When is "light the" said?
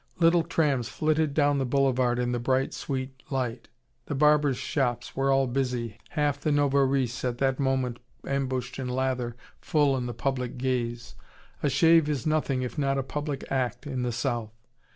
3.29-4.15